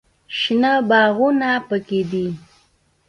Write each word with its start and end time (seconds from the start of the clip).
شنه 0.39 0.73
باغونه 0.89 1.51
پکښې 1.67 2.01
دي. 2.11 2.27